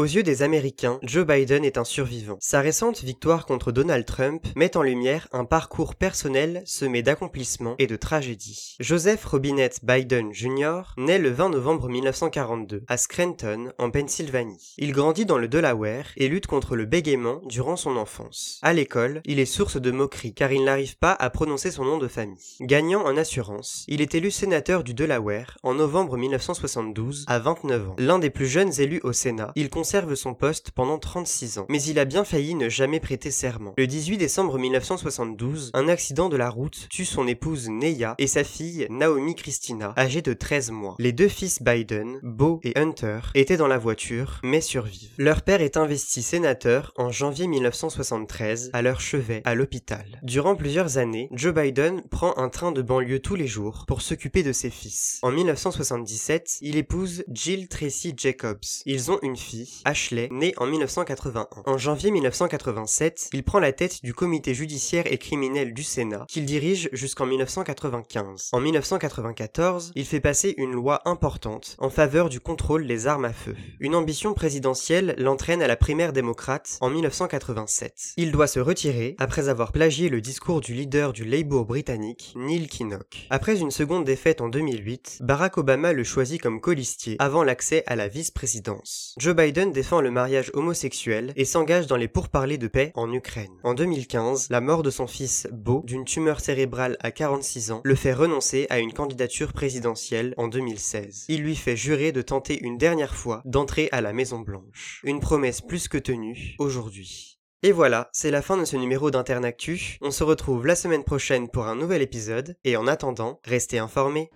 Aux 0.00 0.04
yeux 0.04 0.22
des 0.22 0.40
Américains, 0.42 0.98
Joe 1.02 1.26
Biden 1.26 1.62
est 1.62 1.76
un 1.76 1.84
survivant. 1.84 2.38
Sa 2.40 2.62
récente 2.62 3.02
victoire 3.02 3.44
contre 3.44 3.70
Donald 3.70 4.06
Trump 4.06 4.42
met 4.56 4.74
en 4.78 4.82
lumière 4.82 5.28
un 5.30 5.44
parcours 5.44 5.94
personnel 5.94 6.62
semé 6.64 7.02
d'accomplissements 7.02 7.74
et 7.78 7.86
de 7.86 7.96
tragédies. 7.96 8.76
Joseph 8.80 9.22
Robinette 9.26 9.80
Biden 9.82 10.32
Jr. 10.32 10.94
naît 10.96 11.18
le 11.18 11.28
20 11.28 11.50
novembre 11.50 11.90
1942 11.90 12.82
à 12.88 12.96
Scranton, 12.96 13.74
en 13.76 13.90
Pennsylvanie. 13.90 14.72
Il 14.78 14.92
grandit 14.92 15.26
dans 15.26 15.36
le 15.36 15.48
Delaware 15.48 16.06
et 16.16 16.28
lutte 16.28 16.46
contre 16.46 16.76
le 16.76 16.86
bégaiement 16.86 17.42
durant 17.44 17.76
son 17.76 17.98
enfance. 17.98 18.58
À 18.62 18.72
l'école, 18.72 19.20
il 19.26 19.38
est 19.38 19.44
source 19.44 19.78
de 19.78 19.90
moqueries 19.90 20.32
car 20.32 20.50
il 20.50 20.64
n'arrive 20.64 20.96
pas 20.96 21.12
à 21.12 21.28
prononcer 21.28 21.70
son 21.70 21.84
nom 21.84 21.98
de 21.98 22.08
famille. 22.08 22.56
Gagnant 22.62 23.04
en 23.04 23.18
assurance, 23.18 23.84
il 23.86 24.00
est 24.00 24.14
élu 24.14 24.30
sénateur 24.30 24.82
du 24.82 24.94
Delaware 24.94 25.58
en 25.62 25.74
novembre 25.74 26.16
1972 26.16 27.26
à 27.28 27.38
29 27.38 27.90
ans. 27.90 27.96
L'un 27.98 28.18
des 28.18 28.30
plus 28.30 28.46
jeunes 28.46 28.72
élus 28.80 29.00
au 29.02 29.12
Sénat, 29.12 29.52
il 29.56 29.68
son 30.14 30.34
poste 30.34 30.70
pendant 30.70 30.98
36 30.98 31.58
ans, 31.58 31.66
mais 31.68 31.82
il 31.82 31.98
a 31.98 32.04
bien 32.04 32.24
failli 32.24 32.54
ne 32.54 32.68
jamais 32.68 33.00
prêter 33.00 33.32
serment. 33.32 33.74
Le 33.76 33.88
18 33.88 34.18
décembre 34.18 34.56
1972, 34.56 35.72
un 35.74 35.88
accident 35.88 36.28
de 36.28 36.36
la 36.36 36.48
route 36.48 36.86
tue 36.90 37.04
son 37.04 37.26
épouse 37.26 37.68
Neya 37.68 38.14
et 38.18 38.28
sa 38.28 38.44
fille 38.44 38.86
Naomi 38.88 39.34
Christina, 39.34 39.92
âgée 39.96 40.22
de 40.22 40.32
13 40.32 40.70
mois. 40.70 40.94
Les 41.00 41.10
deux 41.10 41.26
fils 41.26 41.60
Biden, 41.60 42.20
Beau 42.22 42.60
et 42.62 42.78
Hunter, 42.78 43.18
étaient 43.34 43.56
dans 43.56 43.66
la 43.66 43.78
voiture, 43.78 44.40
mais 44.44 44.60
survivent. 44.60 45.10
Leur 45.18 45.42
père 45.42 45.60
est 45.60 45.76
investi 45.76 46.22
sénateur 46.22 46.92
en 46.96 47.10
janvier 47.10 47.48
1973 47.48 48.70
à 48.72 48.82
leur 48.82 49.00
chevet 49.00 49.42
à 49.44 49.56
l'hôpital. 49.56 50.20
Durant 50.22 50.54
plusieurs 50.54 50.98
années, 50.98 51.28
Joe 51.32 51.52
Biden 51.52 52.02
prend 52.10 52.38
un 52.38 52.48
train 52.48 52.70
de 52.70 52.82
banlieue 52.82 53.18
tous 53.18 53.34
les 53.34 53.48
jours 53.48 53.86
pour 53.88 54.02
s'occuper 54.02 54.44
de 54.44 54.52
ses 54.52 54.70
fils. 54.70 55.18
En 55.22 55.32
1977, 55.32 56.58
il 56.60 56.76
épouse 56.76 57.24
Jill 57.32 57.66
Tracy 57.66 58.14
Jacobs. 58.16 58.60
Ils 58.86 59.10
ont 59.10 59.18
une 59.22 59.36
fille, 59.36 59.79
Ashley, 59.84 60.28
né 60.30 60.54
en 60.56 60.66
1981. 60.66 61.46
En 61.66 61.78
janvier 61.78 62.10
1987, 62.10 63.30
il 63.32 63.42
prend 63.42 63.60
la 63.60 63.72
tête 63.72 64.02
du 64.02 64.14
comité 64.14 64.54
judiciaire 64.54 65.04
et 65.10 65.18
criminel 65.18 65.74
du 65.74 65.82
Sénat, 65.82 66.24
qu'il 66.28 66.44
dirige 66.44 66.88
jusqu'en 66.92 67.26
1995. 67.26 68.50
En 68.52 68.60
1994, 68.60 69.92
il 69.94 70.06
fait 70.06 70.20
passer 70.20 70.54
une 70.56 70.72
loi 70.72 71.00
importante 71.04 71.76
en 71.78 71.90
faveur 71.90 72.28
du 72.28 72.40
contrôle 72.40 72.86
des 72.86 73.06
armes 73.06 73.24
à 73.24 73.32
feu. 73.32 73.56
Une 73.78 73.94
ambition 73.94 74.34
présidentielle 74.34 75.14
l'entraîne 75.18 75.62
à 75.62 75.66
la 75.66 75.76
primaire 75.76 76.12
démocrate 76.12 76.78
en 76.80 76.90
1987. 76.90 78.14
Il 78.16 78.32
doit 78.32 78.46
se 78.46 78.60
retirer 78.60 79.16
après 79.18 79.48
avoir 79.48 79.72
plagié 79.72 80.08
le 80.08 80.20
discours 80.20 80.60
du 80.60 80.74
leader 80.74 81.12
du 81.12 81.24
Labour 81.24 81.64
britannique, 81.64 82.32
Neil 82.36 82.68
Kinnock. 82.68 83.26
Après 83.30 83.60
une 83.60 83.70
seconde 83.70 84.04
défaite 84.04 84.40
en 84.40 84.48
2008, 84.48 85.18
Barack 85.20 85.58
Obama 85.58 85.92
le 85.92 86.04
choisit 86.04 86.40
comme 86.40 86.60
colistier 86.60 87.16
avant 87.18 87.44
l'accès 87.44 87.84
à 87.86 87.96
la 87.96 88.08
vice-présidence. 88.08 89.14
Joe 89.18 89.34
Défend 89.68 90.00
le 90.00 90.10
mariage 90.10 90.50
homosexuel 90.54 91.34
et 91.36 91.44
s'engage 91.44 91.86
dans 91.86 91.96
les 91.96 92.08
pourparlers 92.08 92.56
de 92.56 92.66
paix 92.66 92.92
en 92.94 93.12
Ukraine. 93.12 93.52
En 93.62 93.74
2015, 93.74 94.48
la 94.48 94.62
mort 94.62 94.82
de 94.82 94.90
son 94.90 95.06
fils 95.06 95.46
Beau, 95.52 95.82
d'une 95.84 96.06
tumeur 96.06 96.40
cérébrale 96.40 96.96
à 97.00 97.10
46 97.10 97.70
ans, 97.70 97.80
le 97.84 97.94
fait 97.94 98.14
renoncer 98.14 98.66
à 98.70 98.78
une 98.78 98.94
candidature 98.94 99.52
présidentielle 99.52 100.32
en 100.38 100.48
2016. 100.48 101.26
Il 101.28 101.42
lui 101.42 101.56
fait 101.56 101.76
jurer 101.76 102.10
de 102.10 102.22
tenter 102.22 102.58
une 102.62 102.78
dernière 102.78 103.14
fois 103.14 103.42
d'entrer 103.44 103.90
à 103.92 104.00
la 104.00 104.14
Maison 104.14 104.38
Blanche. 104.38 105.02
Une 105.04 105.20
promesse 105.20 105.60
plus 105.60 105.88
que 105.88 105.98
tenue 105.98 106.54
aujourd'hui. 106.58 107.38
Et 107.62 107.72
voilà, 107.72 108.08
c'est 108.12 108.30
la 108.30 108.40
fin 108.40 108.56
de 108.56 108.64
ce 108.64 108.76
numéro 108.76 109.10
d'Internactu. 109.10 109.98
On 110.00 110.10
se 110.10 110.24
retrouve 110.24 110.66
la 110.66 110.74
semaine 110.74 111.04
prochaine 111.04 111.48
pour 111.50 111.66
un 111.66 111.76
nouvel 111.76 112.00
épisode, 112.00 112.56
et 112.64 112.78
en 112.78 112.86
attendant, 112.86 113.40
restez 113.44 113.78
informés. 113.78 114.30